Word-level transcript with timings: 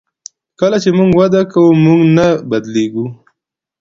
کله 0.59 0.77
چې 0.83 0.89
موږ 0.97 1.11
وده 1.19 1.41
کوو 1.51 1.71
موږ 1.85 1.99
نه 2.17 2.27
بدلیږو. 2.49 3.05